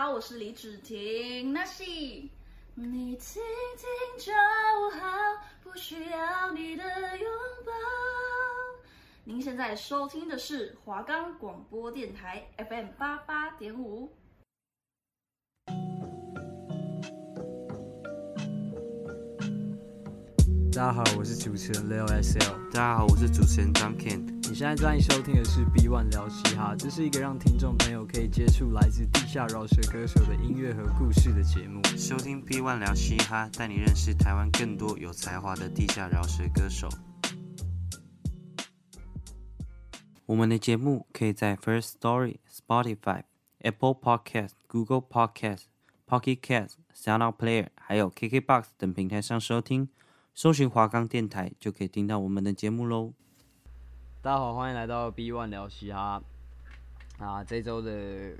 [0.00, 1.84] 好，我是李芷婷，那是
[2.74, 3.42] 你听
[3.76, 3.86] 听
[4.18, 4.32] 就
[4.98, 5.06] 好，
[5.62, 6.82] 不需要你的
[7.18, 7.30] 拥
[7.66, 7.72] 抱。
[9.24, 14.10] 您现在收听的是华冈广播电台 FM 八八点五。
[20.72, 22.70] 大家好，我是主持人 Leo SL。
[22.70, 24.20] 大家好，我是主持人 Duncan。
[24.48, 31.82] 你现在正在收听的是 B One 聊嘻哈，这是一个让听众朋友可以接触来自地下饶舌歌手的音乐和故事的节目。
[31.98, 36.88] 收听 B One 聊嘻哈，带你认识台湾更多有才华的地下饶舌歌手。
[40.26, 43.24] 我们的节目可以在 First Story、Spotify、
[43.58, 45.62] Apple Podcast、Google Podcast、
[46.06, 49.88] Pocket Cast、SoundOut Player，还有 KKBox 等平台上收听。
[50.40, 53.12] 搜寻华冈电台就可以听到我们的节目喽。
[54.22, 56.22] 大家好，欢迎来到 B One 聊嘻哈。
[57.18, 58.32] 啊，这周的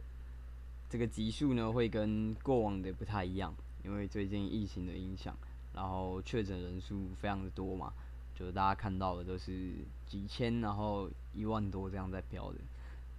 [0.89, 5.37] 这个集数呢，会跟过往的不太一样，因为最近疫情的影响，
[5.75, 7.93] 然后确诊人数非常的多嘛，
[8.35, 9.53] 就是大家看到的都是
[10.07, 12.59] 几千，然后一万多这样在飙的。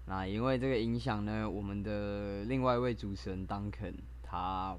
[0.08, 4.76] 那因为这个影响呢，我们的另外一位主持人 Duncan 他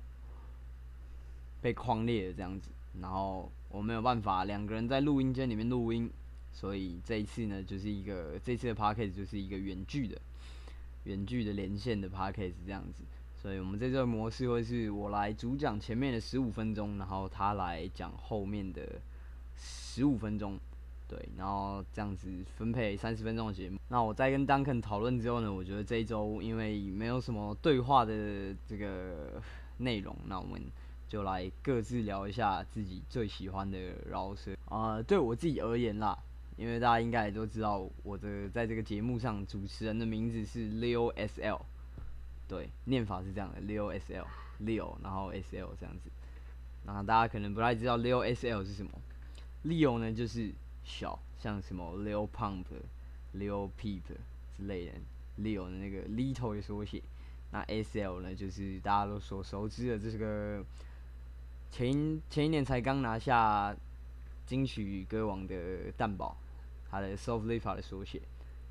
[1.60, 2.68] 被框裂了这样子，
[3.00, 3.48] 然后。
[3.72, 6.10] 我没有办法，两个人在录音间里面录音，
[6.52, 10.20] 所以这一次呢，就是一个这次的 podcast 就是一个远距的、
[11.04, 13.02] 远距的连线的 podcast 这样子。
[13.40, 19.00] 所以我们这次的模式会是我来主讲前面的十五分钟，然后他来讲后面的
[19.56, 20.58] 十五分钟，
[21.08, 22.28] 对，然后这样子
[22.58, 23.78] 分配三十分钟的节目。
[23.88, 29.42] 那我在跟 Duncan 讨论之后呢，我觉得这一周因为没有什么对话的这个
[29.78, 30.60] 内容，那我们。
[31.12, 36.18] 就来各自聊一下自己最喜欢的饶舌啊、对我自己而言啦，
[36.56, 41.60] 因为大家应该也都知道，我的在这个节目上主持人的名字是 Leo SL，
[42.48, 46.10] 对，念法是这样的，Leo SL，Leo，然后 SL 这样子。
[46.86, 48.90] 那大家可能不太知道 Leo SL 是什么
[49.66, 50.50] ，Leo 呢就是
[50.82, 52.64] 小，像什么 Leo Pump、
[53.36, 54.00] Leo Peep
[54.56, 54.92] 之类的
[55.38, 57.02] ，Leo 的那个 Little 的缩写。
[57.50, 60.64] 那 SL 呢就是大家都所熟知的这个。
[61.72, 63.74] 前前一年才刚拿下
[64.46, 66.36] 金曲歌王的蛋堡，
[66.90, 68.20] 他的 Soft Lipa 的缩写，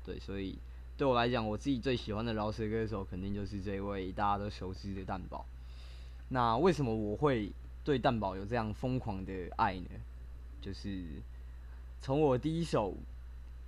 [0.04, 0.56] 对，所以
[0.96, 5.44] 对我来讲，我自己最喜欢的饶舌歌手肯定就是这位大家都熟知的蛋堡。
[6.28, 7.50] 那为什么我会
[7.82, 9.88] 对蛋堡有这样疯狂的爱呢？
[10.60, 11.02] 就是
[12.00, 12.94] 从我第一首，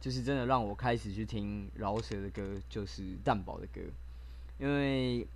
[0.00, 3.80] 就是真的让我开始去听饶舌的歌，就是蛋堡的歌，
[4.60, 5.26] 因为。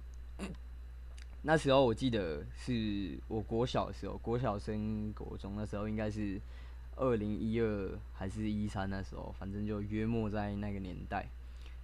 [1.48, 6.38] 那时候我记得是我国小的时候，国小升国中，那时候应该是
[6.94, 11.26] 二零一二还是一三那时候，反正就约莫在那个年代。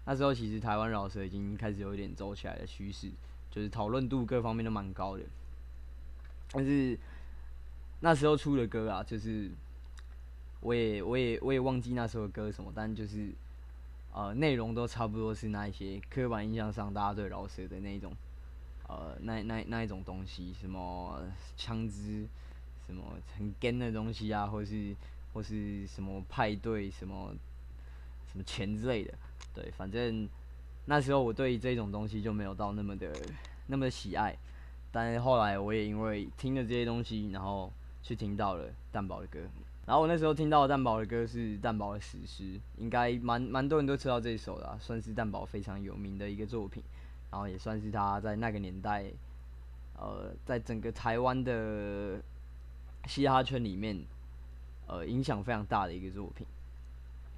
[0.05, 3.11] 那时候其实台湾饶舌已经开始有一点走起来的趋势，
[3.51, 5.23] 就是讨论度各方面都蛮高的。
[6.51, 6.99] 但是
[8.01, 9.51] 那时候出的歌啊，就是
[10.61, 13.31] 我也我也我也忘记那时候的歌什么，但就是
[14.13, 18.15] 呃内容都差不多是那一些刻板印象上大家对饶舌的那一种。
[18.87, 21.21] 呃，那那那一种东西，什么
[21.57, 22.27] 枪支，
[22.87, 23.03] 什么
[23.39, 24.95] 很 gun 的东西啊，或是
[25.33, 27.35] 或是什么派对，什么
[28.31, 29.15] 什么钱之类的，
[29.55, 30.29] 对，反正
[30.85, 33.11] 那时候我对这种东西就没有到那么的
[33.69, 34.37] 那么的喜爱。
[34.93, 37.73] 但是后来我也因为听了这些东西，然后
[38.03, 39.41] 去听到了蛋堡的歌，
[39.87, 46.83] 然后我那时候听到蛋堡的歌是蛋堡的史诗，应该蛮蛮多人都知道这一首的啊，算是蛋堡非常有名的一个作品。
[47.35, 49.07] 然后也算是他在那个年代，
[49.99, 52.23] 呃，在整个台湾的
[53.09, 54.05] 嘻哈圈里面，
[54.87, 56.47] 呃，影响非常大的一个作品。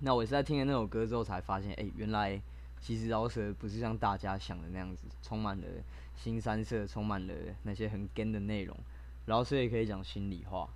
[0.01, 2.39] 那我是在听了那首歌之后才发现，哎，原来
[2.79, 5.67] 其实饶舌不是像大家想的那样子，充满了
[6.15, 7.33] 新三色，充满了
[7.63, 8.77] 那些很根的内容。
[9.25, 10.69] 饶舌也可以讲心里话。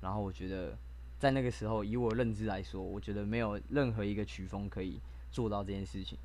[0.00, 0.76] 然后我觉得，
[1.20, 6.18] 在那个时候，以我认知来说，我觉得没有任何一个曲风可以做到这件事情。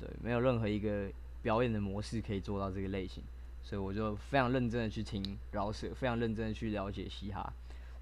[0.00, 1.12] 对，没有任何一个。
[1.44, 3.22] 表演的模式可以做到这个类型，
[3.62, 7.52] 所以我就非常认真的去听饶舌，非常认真的去了解嘻哈。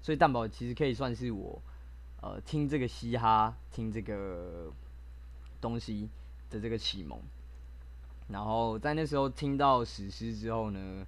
[0.01, 1.61] 所以蛋堡其实可以算是我，
[2.21, 4.71] 呃，听这个嘻哈，听这个
[5.59, 6.07] 东西
[6.49, 7.19] 的这个启蒙。
[8.29, 11.05] 然后在那时候听到史诗之后呢，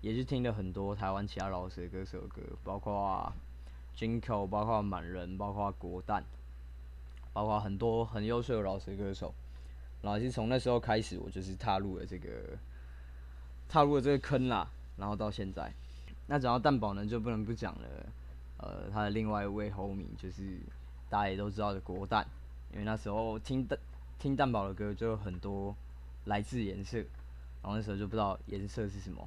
[0.00, 3.30] 也是听了很多台湾其他饶舌歌手的歌，包括
[3.94, 6.24] Jinko，包括满人，包括国蛋，
[7.34, 9.34] 包括很多很优秀的饶舌歌手。
[10.04, 12.28] 然后是从那时候开始，我就是踏入了这个，
[13.66, 14.68] 踏入了这个坑啦。
[14.98, 15.72] 然后到现在，
[16.26, 17.88] 那讲到蛋堡呢，就不能不讲了。
[18.58, 20.60] 呃，他的另外一位 homie 就是
[21.08, 22.24] 大家也都知道的国蛋，
[22.70, 23.78] 因为那时候听蛋
[24.18, 25.74] 听蛋堡的歌就有很多
[26.26, 29.26] 来自颜色，然后那时候就不知道颜色是什么，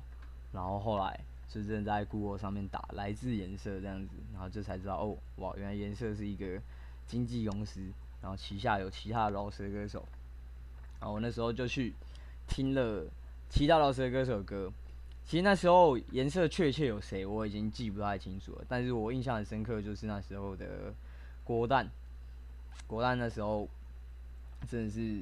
[0.54, 1.20] 然后后来
[1.50, 6.62] 就真的在 Google 上面打来自颜色这样子，然后就才知道哦，哇，原来颜色是一个
[7.06, 7.82] 经纪公司，
[8.22, 10.08] 然后旗下有其他的饶舌歌手，
[11.00, 11.94] 然后我那时候就去
[12.48, 13.06] 听了
[13.50, 14.72] 其他饶舌歌手歌。
[15.26, 18.66] 其实那时候颜色确切有谁，我已经记不太清楚了。
[18.68, 20.94] 但是我印象很深刻，就是那时候的
[21.44, 21.86] 国旦，
[22.88, 23.68] 国旦那时候
[24.70, 25.22] 真的是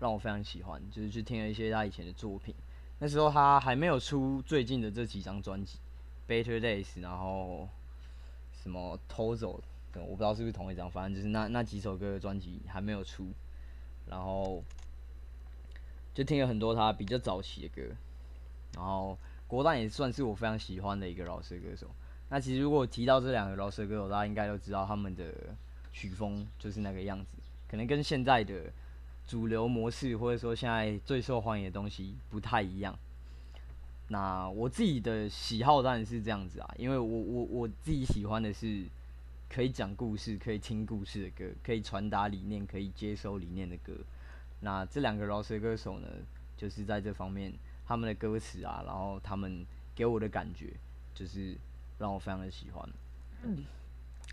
[0.00, 2.54] 让我非常喜欢，就是去听了一些他以前的作品。
[3.00, 5.78] 那时候他还没有出最近的这几张专辑，
[6.30, 7.68] 《Better Days》，然后
[8.62, 9.60] 什么偷走，
[9.94, 13.26] 我不知道是不是同一张，反正就是那那几首歌的专辑还没有出，
[14.06, 14.64] 然后
[16.14, 17.94] 就听了很多他比较早期的歌，
[18.74, 19.18] 然后。
[19.46, 21.86] 国蛋也算是我非常喜欢的一个饶舌歌手。
[22.30, 25.32] 那其实如果提到这两个饶舌歌手，大家应该都知道他们的
[25.92, 27.36] 曲风就是那个样子，
[27.68, 28.72] 可能跟现在的
[29.28, 32.98] 主流模式或者说现在最受欢迎的东西不太一样。
[34.08, 38.84] 那我自己的喜好当然是这样子啊，因为我我我自己喜欢的是
[39.48, 43.92] 可以讲故事、可以听故事的歌，可以传达理念、可以接收理念的歌。
[44.64, 46.08] 那这两个饶舌歌手呢，
[46.56, 47.52] 就是在这方面。
[47.86, 49.62] 他们的歌词啊，然后他们
[49.94, 50.72] 给我的感觉，
[51.14, 51.54] 就是
[51.98, 52.88] 让我非常的喜欢。
[53.42, 53.62] 嗯，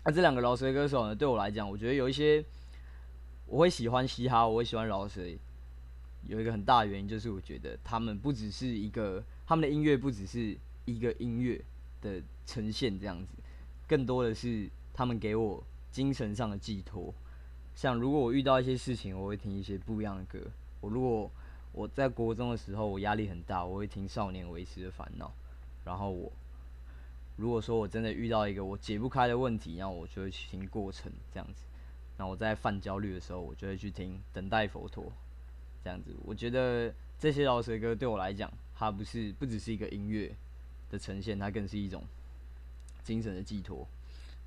[0.04, 2.42] 那、啊、这两个饶舌歌手呢，对我来讲，我觉得有一些
[3.44, 5.20] 我会喜欢嘻哈，我会喜欢饶舌，
[6.26, 10.56] 有一个很大的原因就是我觉得他们不只是一个，他们的音乐不只是
[10.86, 11.62] 一个音乐
[12.00, 13.34] 的呈现这样子，
[13.86, 17.12] 更多的是他们给我精神上的寄托。
[17.74, 20.38] 像如果我遇到一些事情，我会听一些不一样的歌。
[20.80, 21.30] 我如果
[21.72, 25.26] 我在国中的时候，我压力很大，我会听《少年维持的烦恼》。
[25.84, 26.30] 然后我
[27.36, 31.62] 如果说我真的遇到一个我解不开的问题，然后我就会去听《过程》这样子。
[32.18, 35.04] 那我在犯焦虑的时候，我就会去听《等待佛陀》
[35.82, 36.14] 这样子。
[36.24, 40.32] 我觉得这些饶舌歌对我来讲，它不是不只是一个音乐
[40.90, 42.04] 的呈现，它更是一种
[43.02, 43.88] 精神的寄托。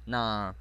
[0.05, 0.53] 那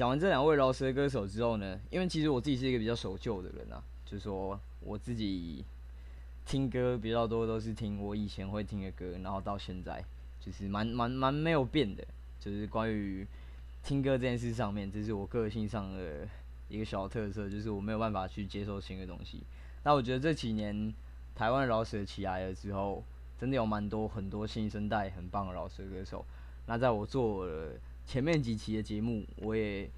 [0.00, 3.84] 讲完这两位饶舌歌手之后呢，因为其实我自己是一个比较守旧的人啊。
[4.06, 5.62] 就是说，我自己
[6.46, 10.02] 听歌比较多，都是听我以前会听的歌，然后到现在
[10.40, 12.02] 就是蛮蛮蛮没有变的。
[12.40, 13.26] 就是关于
[13.84, 16.26] 听歌这件事上面，这是我个性上的
[16.70, 19.42] 一个小特色，就是我没有办法去接受新的东西。
[19.82, 20.94] 那我觉得这几年
[21.34, 23.04] 台湾饶舌起来了之后，
[23.38, 26.24] 真的有蛮多很多新生代很棒的饶舌歌手。
[26.64, 27.72] 那在我做了
[28.10, 29.88] 前面几期的节目，我也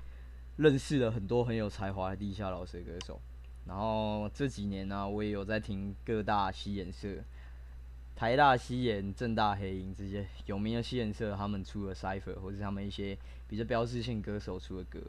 [0.58, 3.18] 认识了很多很有才华的地下饶舌歌手。
[3.64, 7.08] 然后这几年呢、我也有在听各大嘻研社、
[8.14, 13.16] 台大嘻研、政大黑音这些有名的嘻研社，他们出的 Cypher 或者他们一些
[13.48, 15.00] 比较标志性歌手出的歌，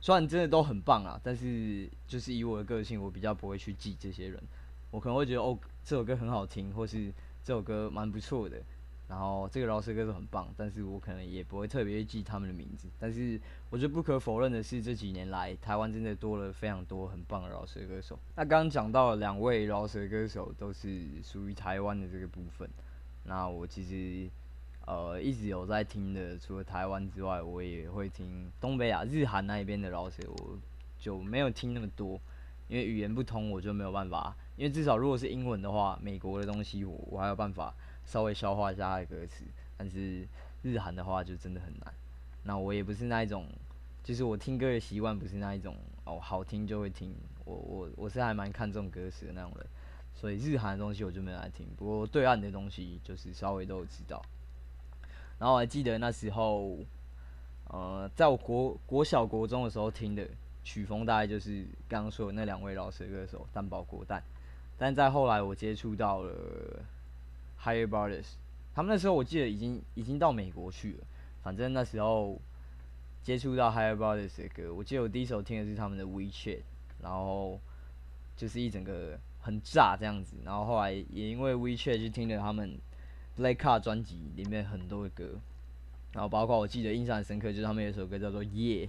[0.00, 4.42] 虽然真的都很棒啊，但是就是以我的个性，我比较不会去记这些人，
[4.90, 7.12] 我可能会觉得哦，这首歌很好听，或是
[7.44, 8.60] 这首歌蛮不错的。
[9.12, 12.88] 然后这个饶舌歌手很棒，但是我可能也不会特别记他们的名字。
[12.98, 13.38] 但是
[13.68, 18.18] 我觉得不可否认的是，这几年来台湾真的多了非常多很棒的饶舌歌手。
[18.34, 22.66] 那刚刚讲到两位饶舌歌手都是属于台湾的这个部分。
[23.24, 24.30] 那我其实
[24.86, 30.58] 呃一直有在听的，除了台湾之外，我也会听东北亚、日韩那一边的饶舌，我
[30.98, 32.18] 就没有听那么多，
[32.66, 34.34] 因为语言不通，我就没有办法。
[34.56, 37.74] 因为至少如果是英文的话，美国的东西我我还有办法。
[38.04, 39.44] 稍微消化一下他的歌词，
[39.76, 40.26] 但是
[40.62, 41.94] 日韩的话就真的很难。
[42.44, 43.46] 那我也不是那一种，
[44.02, 47.14] 就是我听歌的习惯不是那一种哦，好听就会听。
[47.44, 49.66] 我我我是还蛮看重歌词的那种人，
[50.14, 51.66] 所以日韩的东西我就没来听。
[51.76, 54.20] 不过对岸的东西就是稍微都有知道。
[55.38, 56.78] 然后我还记得那时候，
[57.68, 60.26] 呃，在我国国小国中的时候听的
[60.62, 64.22] 曲风大概就是刚刚说的那两位老师的歌手蛋堡国蛋，
[64.76, 66.32] 但在后来我接触到了。
[67.64, 68.26] Higher Brothers，
[68.74, 71.06] 他们那时候我记得已经已经到美国去了。
[71.42, 72.40] 反正那时候
[73.22, 76.60] 接触到 Higher Brothers 的歌，我记得我第一首听的是他们的 WeChat，
[77.00, 77.60] 然后
[78.36, 80.36] 就是一整个很炸这样子。
[80.44, 82.78] 然后后来也因为 WeChat 去听了他们
[83.38, 85.38] Black Card 专辑里面很多的歌，
[86.12, 88.88] 然后包括我记得印象很深刻，就是他们有一首歌叫做 Yeah，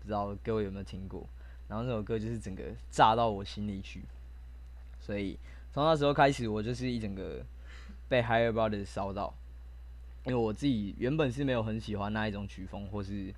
[0.00, 1.26] 不知道各位有没有听过？
[1.68, 4.02] 然后那首歌就是整个炸到我心里去，
[5.00, 5.38] 所以
[5.72, 7.44] 从那时候开始，我就是一整个。
[8.08, 9.34] 被 Higher Brothers 烧到，
[10.24, 13.34] 因为我自己原本是没有很喜欢那一种曲风，或是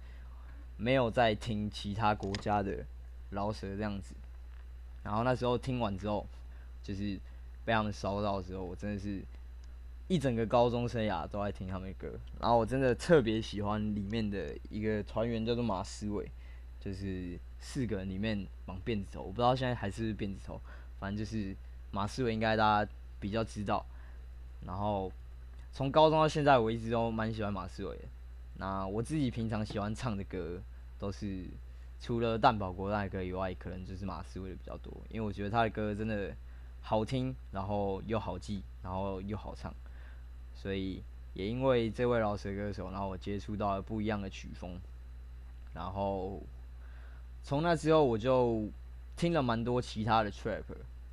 [0.77, 2.85] 没有在听其他国家的
[3.31, 4.15] 饶舌这样子。
[5.03, 6.27] 然后那时候听完之后，
[6.83, 7.19] 就是
[7.65, 9.23] 被他们烧到之后，我真的是
[10.09, 12.19] 一整个高中生涯都在听他们的歌。
[12.41, 16.29] 然后我真的特别喜欢里面的一个团员叫做马思伟，
[16.81, 20.61] 就是四个人里面绑辫子头，我不知道现在还是不是辫子头，
[20.99, 21.57] 反正就是
[21.93, 22.91] 马思伟应该大家。
[23.19, 23.85] 比较知道。
[24.67, 25.11] 然后
[25.73, 28.03] 从高中到现在，我一直都蛮喜欢马思唯的。
[28.59, 30.61] 那我自己平常喜欢唱的歌，
[30.99, 31.45] 都是
[32.01, 36.35] 除了蛋堡国蛋的歌以外，可能就是马思唯的比较多，因为我觉得他的歌真的
[36.81, 39.73] 好听，然后又好记，然后又好唱，
[40.55, 41.03] 所以
[41.35, 44.81] 也因为这位饶舌歌手，然后我接触到了不一样的曲风，
[45.75, 46.43] 然后
[47.43, 48.69] 从那之后我就
[49.17, 50.65] 听了蛮多其他的 trap，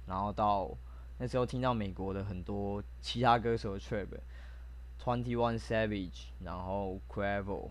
[0.08, 0.70] 然后到
[1.18, 7.70] 那时候听到美国的很多其他歌手的 trap，Twenty One Savage，然后 Quavo，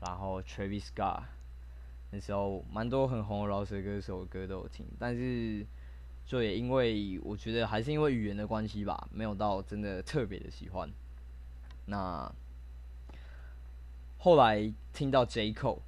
[0.00, 1.22] 然后 Travis Scott，
[2.10, 5.64] 那时候蛮多很红的饶舌歌手的歌都有听，但是
[6.26, 10.90] 就也因为我觉得还是因为语言的关系吧，没有到真的特别的喜欢。
[11.86, 12.32] 那
[14.18, 15.52] 后来听到 J.
[15.52, 15.80] Cole，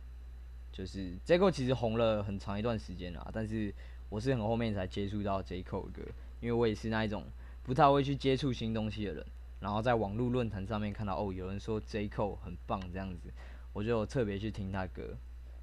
[0.72, 1.38] 就是 J.
[1.38, 3.74] Cole 其实红了很长一段时间啦，但是
[4.08, 5.62] 我是很后面才接触到 J.
[5.62, 6.02] Cole 的歌，
[6.42, 7.24] 因为我也是那一种
[7.62, 9.24] 不太会去接触新东西的人，
[9.60, 13.30] 然后在网络论坛上面看到哦，有人说 jco 很棒这样子，
[13.72, 15.16] 我就特别去听他歌，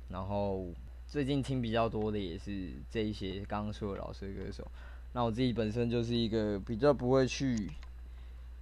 [0.07, 0.65] 然后
[1.05, 4.65] 最近听比较多的也是这一些刚刚说的饶舌歌手，
[5.13, 7.69] 那我自己本身就是一个比较不会去，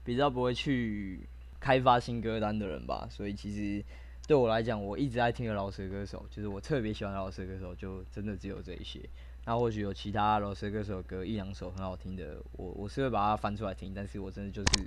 [0.03, 1.21] 比较不会去。
[1.59, 3.83] 开发新歌单的人吧，所以其实
[4.27, 9.01] 对我来讲，我一直在听的饶舌歌手，就是我特别喜欢饶舌歌手，就真的只有这一些。
[9.47, 14.85] 那或许有其他饶舌歌手歌一两首很好听的，我我是会把它翻出来听，但是我真的就是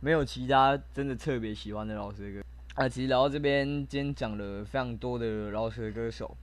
[0.00, 2.42] 没有其他真的特别喜欢的饶舌歌。
[2.74, 6.36] 啊，其实聊到这边，今天讲了非常多的饶舌歌手，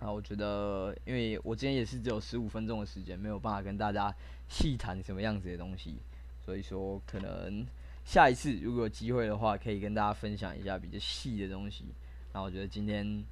[0.00, 4.12] 啊，我觉得因为我今天也是只有十五分钟的时间，没有办法跟大家
[4.48, 6.00] 细谈什么样子的东西，
[6.44, 7.64] 所以说可能。
[8.04, 11.86] 下一次如果有机会的话，可以跟大家分享一下比较细的东西。
[12.34, 13.24] 那我觉得今天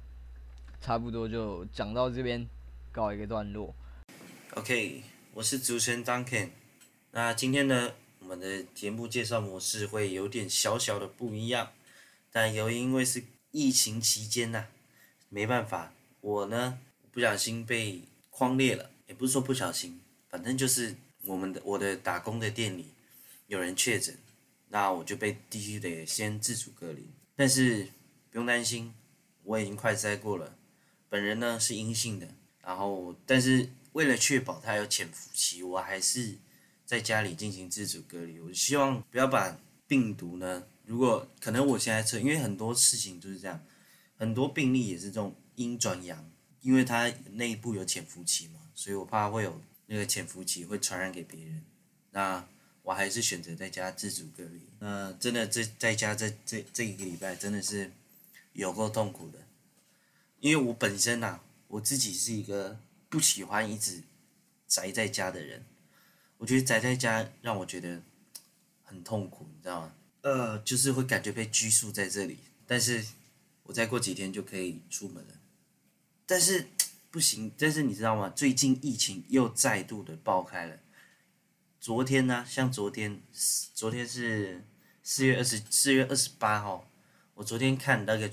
[0.81, 2.43] 差不多就讲到这边，
[2.93, 3.75] 告一个段落。
[4.51, 6.49] OK，我是主持人 Duncan。
[7.09, 11.71] 那今天呢，我们的节目介绍模式会有点小小的不一样，
[12.31, 14.67] 但由于因为是疫情期间呐、
[15.29, 16.77] 没办法，我呢
[17.11, 22.89] 不小心被框裂了，也不是说不小心，反正就是我们的我的打工的店里
[23.47, 24.15] 有人确诊。
[24.69, 27.87] 那我就被必须得先自主隔离，但是
[28.29, 28.93] 不用担心，
[29.43, 30.55] 我已经快筛过了，
[31.09, 32.27] 本人呢是阴性的。
[32.63, 36.35] 然后，但是为了确保他有潜伏期，我还是
[36.85, 38.39] 在家里进行自主隔离。
[38.39, 43.63] 我希望不要把病毒呢，如果可能，我现在测，因为很多事情就是这样，
[44.17, 46.29] 很多病例也是这种阴转阳，
[46.61, 51.63] 因为它内部有潜伏期嘛，所以我怕会有那个潜伏期会传染给别人。
[52.11, 52.47] 那。
[52.83, 54.59] 我还是选择在家自主隔离。
[54.79, 57.89] 那真的这在家这这这一个礼拜真的是
[58.51, 59.39] 有够痛苦的，
[60.41, 61.43] 因为我本身呐、啊，
[61.73, 64.03] 我自己是一个不喜欢一直
[64.67, 65.65] 宅在家的人。
[66.37, 68.03] 我觉得宅在家让我觉得
[68.83, 69.93] 很痛苦，你知道吗？
[70.21, 72.37] 呃，就是会感觉被拘束在这里。
[72.67, 73.03] 但是
[73.63, 75.33] 我再过几天就可以出门了。
[76.27, 76.67] 但是
[77.09, 78.29] 不行，但是你知道吗？
[78.29, 80.77] 最近疫情又再度的爆开了。
[81.79, 83.19] 昨天呢、像昨天，
[83.73, 84.63] 昨天是
[85.01, 86.87] 四月二十四月二十八号，
[87.33, 88.29] 我昨天看那个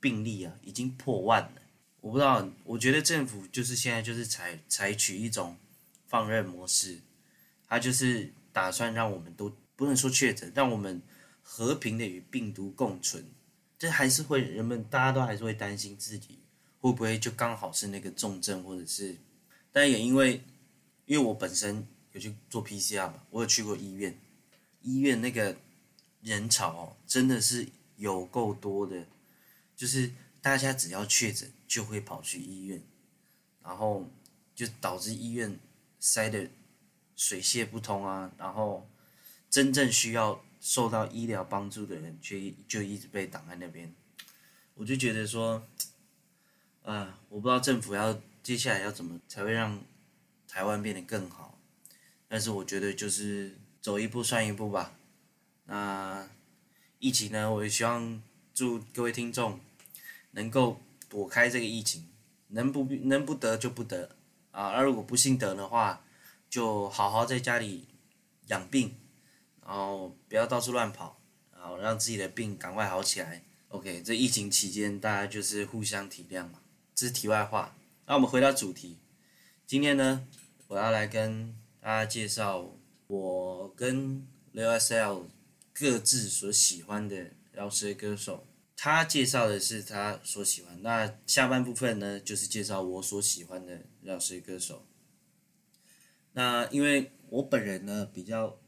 [0.00, 1.59] 病例啊，已经破万了。
[2.00, 5.56] 我不知道，我觉得政府就是现在就是采采取一种
[6.06, 6.98] 放任模式，
[7.66, 11.00] 他就是打算让我们都不能说确诊，让我们
[11.42, 13.24] 和平的与病毒共存。
[13.78, 16.38] 这还是会人们大家都还是会担心自己
[16.78, 19.16] 会不会就刚好是那个重症，或者是，
[19.72, 20.42] 但也因为
[21.06, 21.86] 因为我本身。
[22.12, 23.22] 有去做 PCR 嘛？
[23.30, 24.18] 我有去过医院，
[24.82, 25.56] 医院那个
[26.22, 29.06] 人潮哦，真的是有够多的，
[29.76, 30.10] 就是
[30.42, 32.82] 大家只要确诊就会跑去医院，
[33.62, 34.04] 然后
[34.56, 35.56] 就导致医院
[36.00, 36.50] 塞得
[37.14, 38.88] 水泄不通啊，然后
[39.48, 43.94] 真正需要受到医疗帮助的人却就一直被挡在那边，
[44.74, 45.64] 我就觉得说，
[46.82, 49.80] 啊，我不知道政府要接下来要怎么才会让
[50.48, 51.56] 台湾变得更好。
[52.26, 54.92] 但是我觉得就是走一步算一步吧。
[55.66, 56.28] 那
[56.98, 58.20] 疫情呢，我也希望
[58.52, 59.60] 祝各位听众
[60.32, 62.08] 能够躲开这个疫情，
[62.46, 64.16] 能不能不得就不得
[64.50, 64.68] 啊。
[64.68, 66.02] 而如果不幸得的话，
[66.48, 67.88] 就好好在家里
[68.46, 68.94] 养病，
[69.62, 71.20] 然后不要到处乱跑，
[71.52, 73.42] 然后让自己的病赶快好起来。
[73.68, 76.60] OK，这疫情期间大家就是互相体谅嘛。
[76.94, 77.76] 这是题外话。
[78.06, 78.96] 那我们回到主题，
[79.66, 80.26] 今天呢，
[80.68, 81.54] 我要来跟。
[81.82, 82.76] 大家介绍
[83.06, 85.30] 我跟 L.S.L
[85.72, 88.46] 各自所喜欢的饶舌歌手，
[88.82, 90.80] 他介绍的是他所喜欢。
[90.80, 94.86] 那下半部分呢，就是介绍我所喜欢的饶舌歌手。
[96.32, 98.58] 那因为我本人呢比较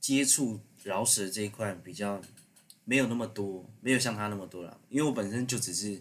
[0.00, 2.22] 接触饶舌这一块比较
[2.86, 6.00] 没有那么多，没有像他那么多了，因为我本身就只是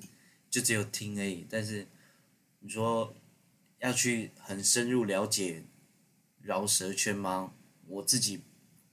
[0.50, 1.46] 就只有听而已。
[1.50, 1.86] 但是
[2.62, 3.14] 你说
[3.80, 5.66] 要去很深入了解
[6.42, 7.54] 饶舌圈吗？
[7.86, 8.44] 我自己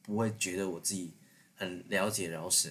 [0.02, 1.12] 不会觉得我自己
[1.54, 2.71] 很了解饶舌，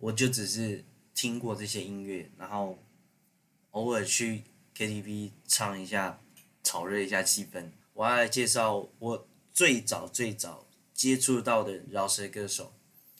[0.00, 2.78] 我就只是听过这些音乐，然后
[3.70, 4.42] 偶尔去
[4.76, 6.20] KTV 唱一下，
[6.64, 7.70] 炒热一下气氛。
[7.92, 12.72] 我要来介绍我最早最早接触到的饶舌歌手，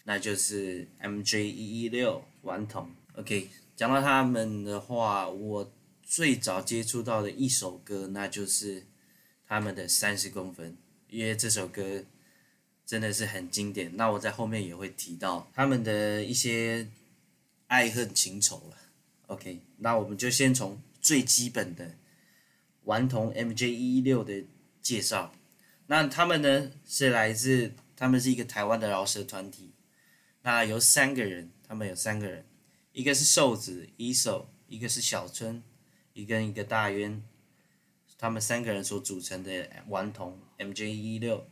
[0.04, 2.90] 那就是 MJ116 顽童。
[3.16, 5.72] OK，讲到他们的话，我
[6.02, 8.86] 最早接触到的一首歌，那就是
[9.46, 10.72] 他们的《三十公分》，
[11.08, 12.04] 因为这首歌
[12.90, 13.96] 真的是很经典。
[13.96, 16.88] 那我在后面也会提到他们的一些
[17.68, 18.76] 爱恨情仇了。
[19.28, 21.94] OK，那我们就先从最基本的
[22.82, 24.44] 顽童 MJ116 的。
[24.82, 25.34] 介绍，
[25.88, 29.74] 那他们呢是来自，他们是一个台湾的饶舌团体，
[30.40, 32.46] 那有三个人，他们有三个人，
[32.94, 35.62] 一个是瘦子 Eso，一个是小春，
[36.14, 37.22] 一个一个大渊，
[38.16, 41.42] 他们三个人所组成的顽童 MJ116，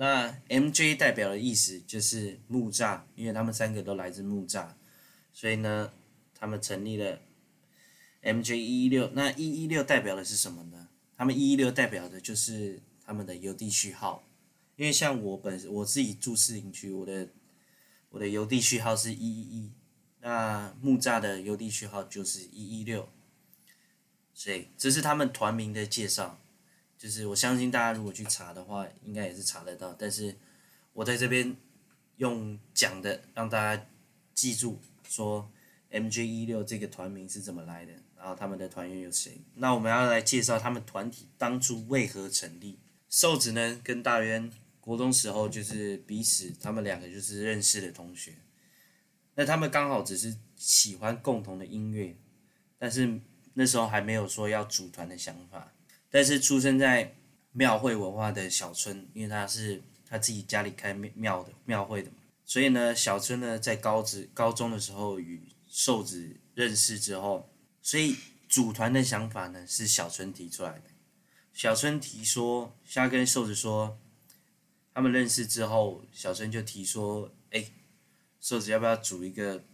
[0.00, 4.68] 那 MJ 代表的意思就是木栅，因为他们三个都来自木栅，
[5.32, 5.92] 所以呢，
[6.36, 7.20] 他们成立了
[8.22, 10.88] MJ116，那116代表的是什么呢？
[11.16, 14.24] 他们一一六代表的就是他们的邮递序号，
[14.76, 17.28] 因为像我本我自己住士林区，我的
[18.10, 19.72] 我的邮递序号是一一一，
[20.20, 23.08] 那木栅的邮递序号就是一一六，
[24.32, 26.40] 所以这是他们团名的介绍，
[26.98, 30.34] 就是我相信大家如果去查的话，应该也是查得到，但是
[30.92, 31.56] 我在这边
[32.16, 33.86] 用讲的让大家
[34.34, 35.48] 记住说
[35.92, 37.92] MJ 一六这个团名是怎么来的。
[38.16, 39.40] 然后他们的团员有谁？
[39.54, 42.80] 那我们要来介绍他们团体当初为何成立。
[43.08, 44.50] 瘦子呢，跟大渊
[44.80, 48.34] 国中时候就是彼此，他们两个就是认识的同学。
[49.36, 52.16] 那他们刚好只是喜欢共同的音乐，
[52.76, 53.20] 但是
[53.54, 55.72] 那时候还没有说要组团的想法。
[56.10, 57.14] 但是出生在
[57.52, 67.48] 庙会文化的小春，因为他是他自己家里开庙的庙会的嘛，所以呢，小春呢在高职高中的时候与瘦子认识之后。
[67.80, 68.16] 所以
[68.48, 70.84] 组团的想法呢，是小春提出来的。
[71.54, 73.98] 小春提说，瞎跟瘦子说，
[74.92, 77.72] 他们认识之后，小春就提说：“哎，
[78.40, 79.64] 瘦子要不要组一个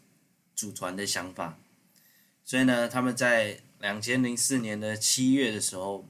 [0.54, 1.58] 组团的想法？”
[2.44, 6.08] 所以呢，他们在两千零四年的七月的时候，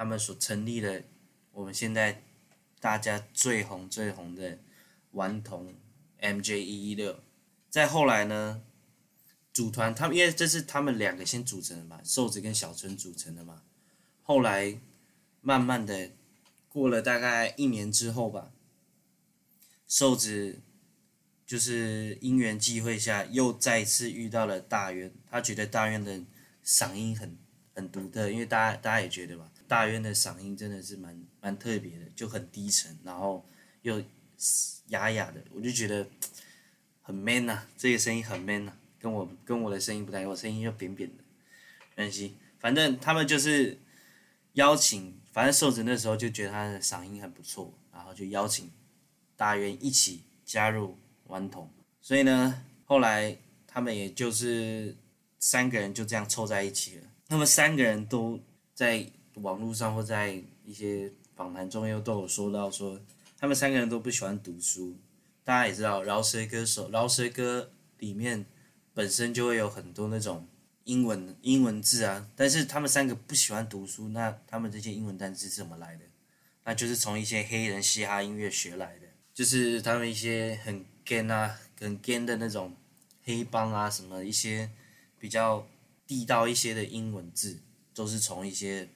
[0.00, 1.04] 他们所成立的
[1.52, 2.22] 我们现在
[2.80, 4.58] 大家最红最红的
[5.10, 5.74] 顽童
[6.22, 7.16] MJ116。
[7.68, 8.62] 再后来呢，
[9.52, 13.60] 组团，他们因为这是他们两个先组成的嘛，瘦子跟小春组成的嘛。
[14.22, 14.80] 后来
[15.42, 16.12] 慢慢的
[16.70, 18.50] 过了大概一年之后吧，
[19.86, 20.60] 瘦子
[21.44, 26.22] 就是因缘际会下又再次遇到了大渊，他觉得大渊的
[26.64, 27.36] 嗓音很
[27.74, 33.48] 很独特，因为大家大家也觉得吧，大渊的嗓音真的是蛮蛮特别的，就很低沉，然后
[33.82, 34.02] 又
[34.88, 36.04] 哑哑的，我就觉得
[37.00, 38.76] 很 man 呐、啊，这个声音很 man 呐、啊。
[38.98, 41.22] 跟我跟我的声音不太一样，我声音又扁扁的，
[41.94, 43.78] 没关系，反正他们就是
[44.54, 48.68] 邀请，反正瘦子那时候就觉得他的嗓音很不错，然后就邀请
[49.36, 54.96] 大渊一起加入顽童，所以呢，后来他们也就是
[55.38, 57.04] 三个人就这样凑在一起了。
[57.28, 58.40] 他们三个人都
[58.74, 63.00] 在网络上或在一些访谈中又都有说到说，
[63.38, 64.96] 他们三个人都不喜欢读书。
[65.44, 68.46] 大家也知道，饶舌歌手，饶舌歌里面。
[68.92, 70.46] 本身就会有很多那种
[70.82, 76.04] 英文英文字啊，但是他们三个不喜欢读书，那他们这些英文单词是怎么来的？
[76.64, 82.74] 那就是从一些黑人嘻哈音乐学来的，就是他们一些很 gang 啊、很 gang 的那种
[83.22, 84.68] 黑帮啊，什么一些
[85.20, 85.66] 比较
[86.04, 87.60] 地道一些的英文字，
[87.94, 88.88] 都是从一些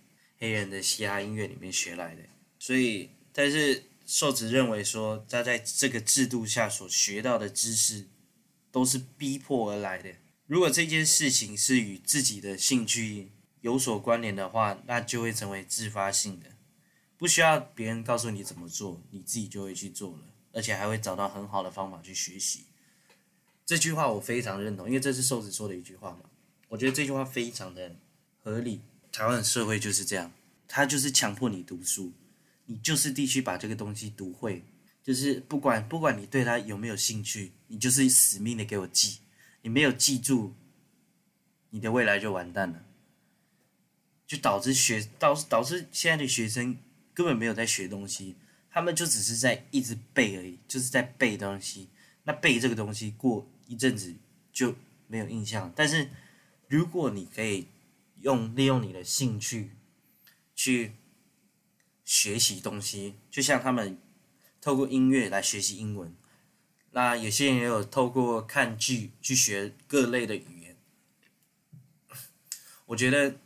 [0.44, 2.22] 黑人的嘻哈音乐里面学来的。
[2.58, 8.06] 所以，但是瘦子认为说，他在这个制度下所学到的知识。
[8.74, 10.12] 都是逼迫而来的。
[10.48, 13.30] 如果这件事情是与自己的兴趣
[13.60, 16.46] 有所关联的话，那就会成为自发性的，
[17.16, 22.64] 不需要别人告诉你怎么做，你自己就会去做了，而且还会找到很好的方法去学习。
[23.64, 26.28] 这句话我非常认同，因为这是瘦子说的一句话嘛。
[26.66, 27.94] 我觉得这句话非常的
[28.42, 28.80] 合理。
[29.14, 30.32] 台湾的社会就是这样，
[30.66, 32.12] 他就是强迫你读书，
[32.66, 34.64] 你就是必须把这个东西读会。
[35.04, 39.20] 就是不管不管你对他有没有兴趣，你就是死命的给我记，
[39.62, 40.52] 你没有记住，
[41.70, 42.82] 你的未来就完蛋了，
[44.26, 46.76] 就导致学导致导致现在的学生
[47.12, 48.34] 根本没有在学东西，
[48.68, 51.88] 他们就只是在一直背而已，就是在背东西。
[52.24, 54.12] 那背这个东西过一阵子
[54.52, 54.74] 就
[55.06, 56.10] 没有印象，但是
[56.66, 57.68] 如果你可以
[58.20, 59.72] 用利用你的兴趣
[60.54, 60.94] 去
[62.04, 63.98] 学习东西，就像他们
[64.60, 66.14] 透过音乐来学习英文，
[66.92, 70.76] 那有些人也有透过看剧去学各类的语言。
[72.86, 73.36] 我觉得，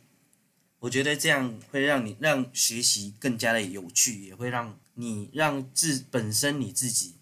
[0.79, 7.15] 我觉得这样会让你让学习更加的有趣，也会让你让自本身你自己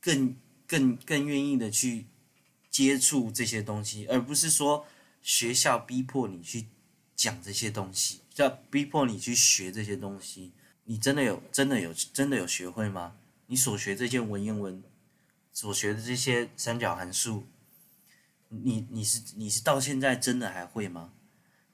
[0.00, 0.36] 更。
[0.70, 2.06] 更更愿意的去
[2.70, 4.86] 接触这些东西，而不是说
[5.20, 6.66] 学校逼迫你去
[7.20, 10.54] 讲这些东西，要逼迫你去学这些东西。
[10.84, 13.18] 你真的有真的有真的有学会吗？
[13.48, 14.82] 你所学这些文言文，
[15.52, 17.44] 所学的这些三角函数，
[18.48, 21.12] 你你是你是到现在真的还会吗？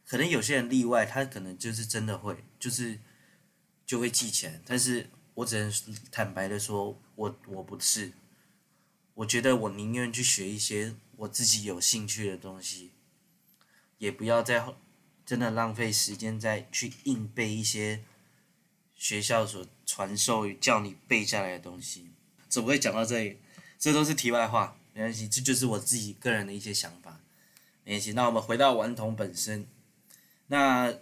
[0.05, 2.99] 可能有些人例外，他可能就是真的会，就是
[3.87, 4.61] 就会记起来。
[4.67, 5.73] 但是我只能
[6.11, 8.15] 坦白的说，我我不是。
[9.15, 12.91] 我觉得我宁愿去学一些我自己有兴趣的东西，
[13.99, 14.61] 也不要再
[15.27, 18.03] 真的浪费时间再去硬背一些
[18.95, 22.09] 学校所传授叫你背下来的东西。
[22.49, 23.39] 怎么会讲到这里？
[23.79, 27.21] 这都是题外话，没关系，这就是我自己个人的一些想法。
[27.85, 29.67] 没关系，那我们回到顽童本身。
[30.47, 30.95] 那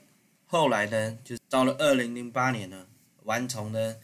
[0.46, 2.88] 后来呢，就到了二零零八年呢，
[3.22, 3.96] 顽童呢。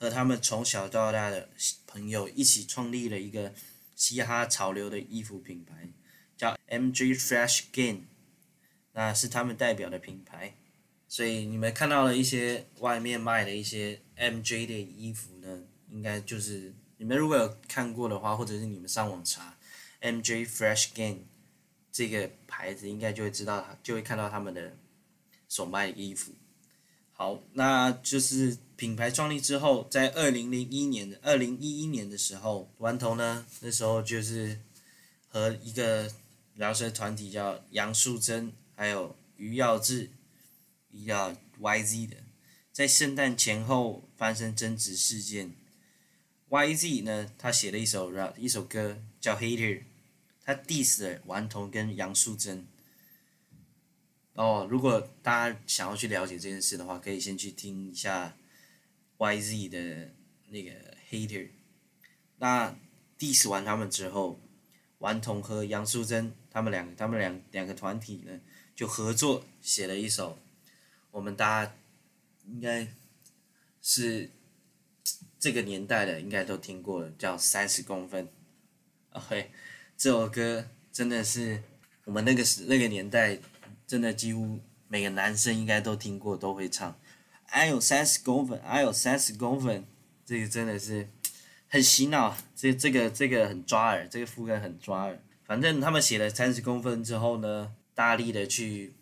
[0.00, 1.48] 和他们从小到大的
[1.84, 3.52] 朋友一起创立了一个
[3.96, 5.88] 嘻哈潮流的衣服品牌，
[6.36, 7.16] 叫 M.G.
[7.16, 8.02] Fresh Game
[8.98, 10.52] 那是他们代表的品牌。
[11.06, 19.56] 所以你们看到了一些外面卖的一些 MJ 的衣服呢，应该就是你们如果有看过的话，或者是你们上网查
[20.00, 21.18] MJ Fresh Gang
[21.92, 24.76] 这个牌子，应该就会知道，就会看到他们的
[25.46, 26.32] 所卖的衣服。
[27.12, 34.58] 好，那就是品牌创立之后，在二零零一年的二零一一年的时候，顽童呢，那时候就是
[35.28, 36.10] 和一个
[36.56, 40.08] 饶舌团体叫杨树珍，还有余耀志，
[40.92, 42.16] 一个 YZ 的，
[42.70, 45.52] 在圣诞前后发生争执事件。
[46.48, 49.82] YZ 呢，他写了一首 rap 一首歌叫 Hater，
[50.44, 52.68] 他 diss 了顽童跟杨素珍。
[54.34, 58.36] 哦，如果大家想要去了解这件事的话，可以先去听一下
[59.16, 60.14] YZ 的
[60.50, 60.70] 那个
[61.10, 61.48] Hater。
[62.36, 62.78] 那
[63.18, 64.40] diss 完他们之后，
[64.98, 68.40] 顽童和杨素珍他们两个，他们两两个团体呢
[68.78, 70.38] 就合作写了一首，
[71.10, 71.74] 我们大家
[72.46, 72.86] 应该
[73.82, 74.30] 是
[75.36, 78.24] 这个年代的应该都听过了，叫《三十公分》。
[79.10, 79.50] OK，
[79.96, 81.60] 这首歌真的是
[82.04, 83.40] 我们那个时那个年代。
[83.84, 87.00] 真的几乎每个男生应该都听过，都会唱。
[87.46, 89.86] I 有三十公分，I 有三十公分，
[90.26, 91.08] 这个真的是
[91.68, 92.36] 很洗脑。
[92.54, 95.18] 这这个这个很抓耳，这个副歌很抓耳。
[95.46, 98.94] 反正他们写了三十公分之后呢，大力的去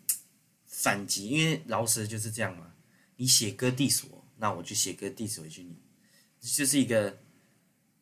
[0.65, 2.73] 反击，因为饶舌就是这样嘛。
[3.17, 5.75] 你写歌 diss 我，那我就写歌 diss 回去你。
[6.41, 7.19] 就是一个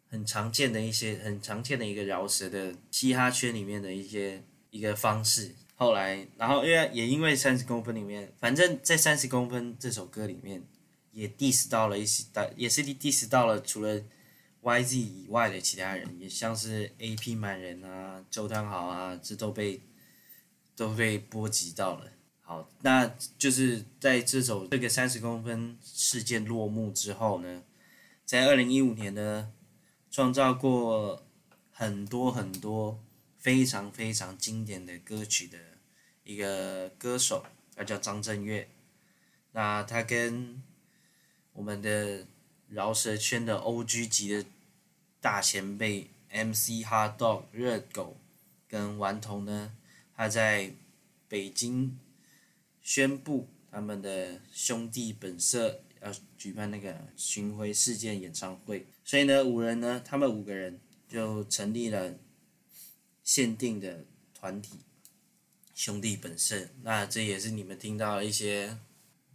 [0.07, 5.53] 很常见的一些很常见的一个饶舌的嘻哈圈里面的一些一个方式。
[5.75, 10.63] 后来，然后因为也因为三十公分里面，反正在三十公分这首歌里面，
[11.11, 12.23] 也 diss 到了一些，
[12.55, 14.01] 也是 diss 到了除了
[14.61, 19.81] YZ 以外的其他人，也像是 AP 满人啊、周汤豪啊，这都被
[20.75, 22.11] 都被波及到了。
[22.41, 23.05] 好，那
[23.37, 27.63] 就是在这首这个三十公分事件落幕之后呢，
[28.25, 29.51] 在二零一五年呢，
[30.11, 31.25] 创造过
[31.71, 32.99] 很多很多。
[33.37, 35.55] 非常非常经典的歌曲的
[36.23, 38.67] 一个歌手，他叫张震岳。
[39.51, 40.63] 那他跟
[41.53, 42.25] 我们的
[42.69, 44.43] 饶舌圈的 OG 级的
[45.21, 48.17] 大前辈 MC HotDog 热狗
[48.67, 49.73] 跟顽童呢，
[50.15, 50.73] 他在
[51.27, 51.99] 北京
[52.81, 62.15] 宣布他们的兄弟本色要举办那个巡回世界演唱会，所以呢，五人呢，他们五个人就成立了。
[63.25, 64.81] 限定的团体
[65.73, 68.77] 兄弟本色，那这也是你们听到一些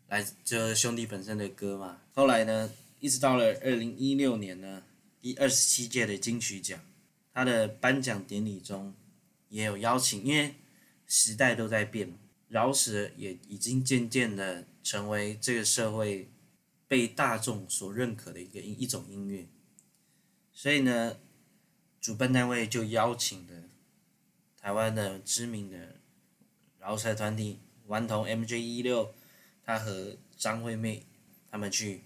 [0.06, 2.00] 来自兄弟本色的歌嘛。
[2.14, 4.84] 后来呢，一直到了二零一六年呢，
[5.20, 6.80] 第二十七届的金曲奖，
[7.34, 8.94] 他的颁奖典礼中
[9.48, 10.54] 也有邀请，因为
[11.10, 16.30] 时代都在变，饶舌也已经渐渐的成为这个社会
[16.86, 19.48] 被大众所认可的一个一种音乐，
[20.52, 21.18] 所以呢，
[22.00, 23.64] 主办单位就邀请了。
[24.56, 25.96] 台湾的知名的
[26.78, 29.12] 饶舌团体顽童 MJ 一六，
[29.64, 31.06] 他和张惠妹
[31.50, 32.04] 他们去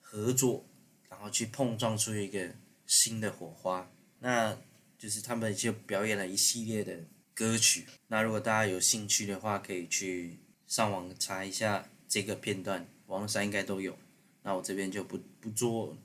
[0.00, 0.64] 合作，
[1.10, 2.54] 然后去碰撞出一个
[2.86, 3.90] 新的火花。
[4.20, 4.56] 那
[4.96, 7.04] 就是他们就表演了一系列的
[7.38, 7.86] 歌曲。
[8.08, 13.96] 那如果大家有兴趣的话，可以去上网查一下这个片段，网络上应该都有。
[14.42, 15.96] 那我这边就不不做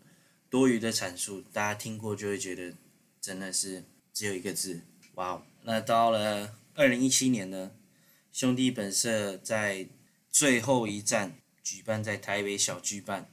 [0.47, 2.75] 多余的阐述，大家听过就会觉得
[3.19, 4.81] 真的是只有一个字，
[5.15, 5.43] 哇哦！
[5.63, 7.71] 那到了二零一七年呢，
[8.31, 9.87] 兄弟本色在
[10.29, 13.27] 最后一站举办在台北小巨蛋，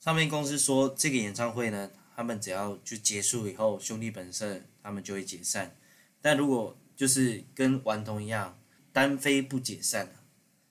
[0.00, 5.76] 唱片公司说这个演唱会呢，他们只要就结束以后，兄弟本色他们就会解散，
[6.22, 8.58] 但如果就是跟顽童一样
[8.92, 10.16] 单飞不解散，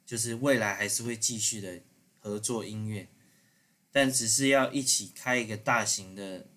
[0.05, 1.81] 就是未来还是会继续的
[2.19, 3.07] 合作音乐。
[3.91, 6.47] 但只是要一起开一个大型的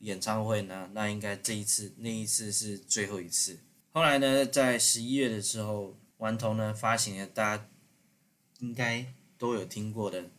[0.00, 3.60] 演唱会呢，那应该这一次那一次是最后一次。
[3.92, 7.70] 后来呢，在十一月的时候，顽童呢发行了大家
[8.58, 10.30] 应该都有听过的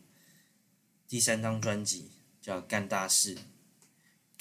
[1.08, 2.12] 第三张专辑，
[2.42, 3.36] 叫《干大事》。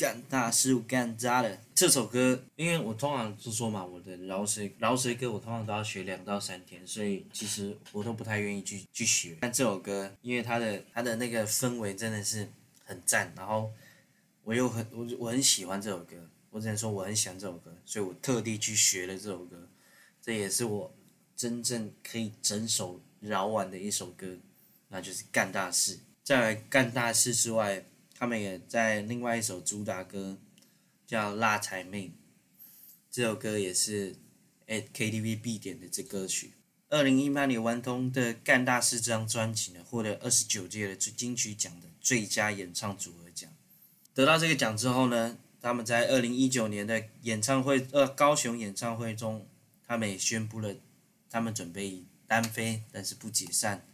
[0.04, 9.38] 干大事干渣了这首歌，因为我通常是说嘛，我的饶舌饶舌歌我通常都要学两到三天，所以其实我都不太愿意去去学。
[9.40, 12.46] 但这首歌，因为它的它的那个氛围真的是
[12.84, 13.72] 很赞，然后
[14.42, 16.16] 我又很我我很喜欢这首歌，
[16.50, 19.66] 我只能说我很喜欢这首歌，所以我特地去学了这首歌，
[20.20, 20.94] 这也是我
[21.34, 24.36] 真正可以整首饶完的一首歌，
[24.88, 25.98] 那就是干大事。
[26.22, 27.86] 在干大事之外。
[28.16, 30.38] 他们也在另外一首主打歌
[31.04, 32.06] 叫《辣台妹》，
[33.10, 34.14] 这首歌也是
[34.68, 36.52] at KTV 必点的这歌曲。
[36.90, 43.50] 二零一八年顽童的《干大事》这张专辑呢，获得二十九届的金曲奖的最佳演唱组合奖。
[44.14, 49.48] 得到这个奖之后呢，他们在二零一九年的演唱会，呃，高雄演唱会中，
[49.84, 50.76] 他们也宣布了，
[51.28, 53.84] 他们准备单飞，但是不解散。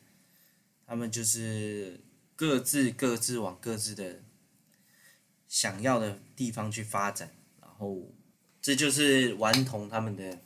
[0.87, 2.01] 他们就是。
[2.41, 4.23] 各自各自往各自的
[5.47, 8.15] 想要的地方去发展，然后
[8.63, 10.39] 这就是顽童他们的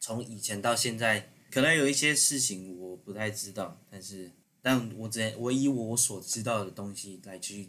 [0.00, 4.30] 从以前到现在，可能有一些事情我不太知道，但是
[4.62, 7.68] 但我只我以我所知道的东西来去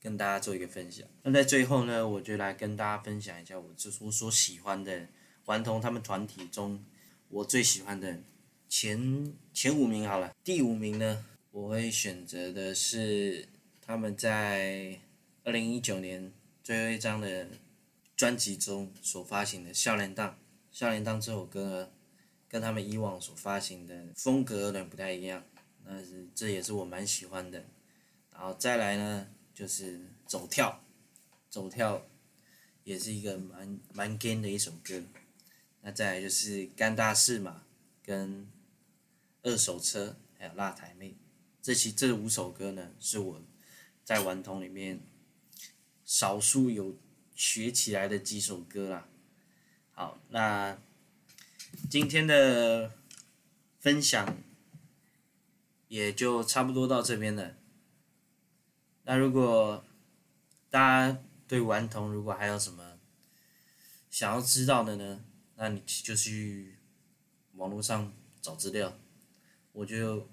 [0.00, 1.04] 跟大家做一个分享。
[1.24, 5.08] 那在最后呢，我就来跟大家分享一下我就是我所喜欢的
[5.46, 6.84] 顽童他们团体中
[7.28, 8.20] 我最喜欢的
[8.68, 11.24] 前前五名好了，第五名呢。
[11.52, 13.48] 我会选择的是
[13.80, 15.00] 他们在
[15.42, 16.32] 二零一九年
[16.62, 17.48] 最后一张的
[18.16, 20.30] 专辑中所发行的《少年档》。
[20.70, 21.92] 《少年档》这首歌，
[22.48, 25.44] 跟他们以往所发行的风格有点不太一样，
[25.84, 27.64] 但是这也是我蛮喜欢的。
[28.32, 30.70] 然后再来呢，就是《走跳》，
[31.50, 31.98] 《走跳》
[32.84, 35.02] 也是一个蛮蛮 gay 的一首歌。
[35.82, 37.64] 那再来就是《干大事》嘛，
[38.04, 38.42] 跟
[39.42, 41.08] 《二手车》，还有《辣台妹》。
[41.62, 43.42] 这期这五首歌呢，是我
[44.02, 45.00] 在顽童里面
[46.06, 46.96] 少数有
[47.34, 49.06] 学起来的几首歌啦。
[49.92, 50.78] 好，那
[51.90, 52.92] 今天的
[53.78, 54.38] 分享
[55.88, 57.54] 也就差不多到这边了。
[59.04, 59.84] 那如果
[60.70, 60.78] 大
[61.10, 62.98] 家对顽童如果还有什么
[64.08, 65.22] 想要知道的呢，
[65.56, 66.78] 那你就去
[67.56, 68.96] 网络上找资料，
[69.72, 70.26] 我就。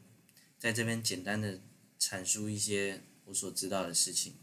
[0.58, 1.60] 在这边简单的
[2.00, 4.36] 阐述一些我所知道的事情。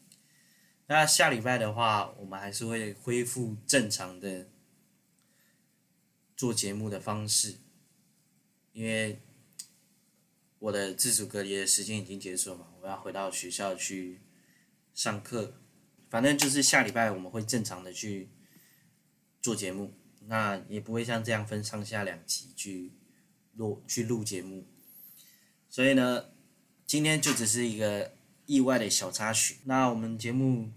[0.87, 4.49] 那下礼拜的话，我们还是会恢复正常的
[6.37, 7.57] 做节目的方式，
[8.73, 9.23] 因为
[10.59, 14.21] 我的自主隔离的时间已经结束了嘛，我要回到学校去
[14.93, 15.55] 上课。
[16.11, 18.29] 反正就是下礼拜我们会正常的去
[19.41, 19.95] 做节目，
[20.27, 22.93] 那也不会像这样分上下两集去
[23.55, 24.67] 录去录节目。
[25.75, 26.27] 所以呢，
[26.87, 28.13] 今天就只是一个
[28.47, 29.57] 意外的小插曲。
[29.65, 30.71] 那我们节目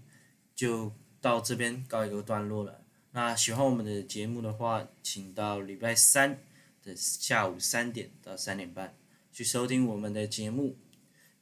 [0.56, 2.82] 就到这边告一个段落了。
[3.12, 6.40] 那喜欢我们的节目的话，请到礼拜三
[6.82, 8.96] 的下午三点到三点半
[9.32, 10.70] 去收听我们的节目《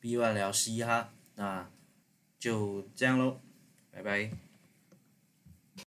[0.00, 1.00] B One 聊嘻哈》。
[1.36, 1.70] 那
[2.38, 3.40] 就这样喽，
[3.90, 4.45] 拜拜。